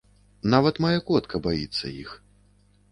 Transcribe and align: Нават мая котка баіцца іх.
Нават 0.53 0.81
мая 0.87 0.99
котка 1.11 1.43
баіцца 1.49 1.95
іх. 2.03 2.19